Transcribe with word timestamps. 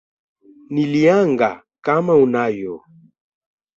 Nilyanga 0.69 1.49
kama 1.85 2.13
unayo 2.23 2.75